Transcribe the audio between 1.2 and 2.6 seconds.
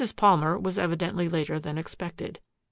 later than expected.